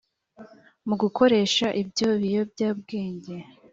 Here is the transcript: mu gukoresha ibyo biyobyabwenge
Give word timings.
mu 0.87 0.95
gukoresha 1.01 1.65
ibyo 1.81 2.09
biyobyabwenge 2.21 3.35